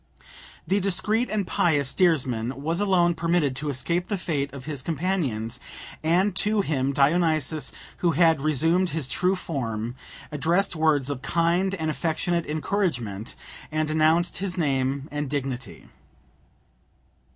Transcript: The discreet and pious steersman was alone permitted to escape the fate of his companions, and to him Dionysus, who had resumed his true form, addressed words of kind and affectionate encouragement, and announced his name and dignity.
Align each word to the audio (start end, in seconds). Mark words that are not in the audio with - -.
The 0.65 0.79
discreet 0.79 1.29
and 1.29 1.45
pious 1.45 1.89
steersman 1.89 2.59
was 2.63 2.79
alone 2.81 3.13
permitted 3.13 3.55
to 3.57 3.69
escape 3.69 4.07
the 4.07 4.17
fate 4.17 4.51
of 4.51 4.65
his 4.65 4.81
companions, 4.81 5.59
and 6.01 6.35
to 6.37 6.61
him 6.61 6.91
Dionysus, 6.91 7.71
who 7.97 8.13
had 8.13 8.41
resumed 8.41 8.89
his 8.89 9.07
true 9.07 9.35
form, 9.35 9.93
addressed 10.31 10.75
words 10.75 11.11
of 11.11 11.21
kind 11.21 11.75
and 11.75 11.91
affectionate 11.91 12.47
encouragement, 12.47 13.35
and 13.71 13.91
announced 13.91 14.37
his 14.37 14.57
name 14.57 15.07
and 15.11 15.29
dignity. 15.29 15.85